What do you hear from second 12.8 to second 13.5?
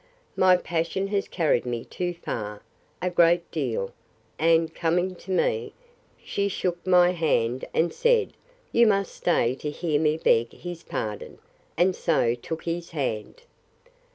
hand.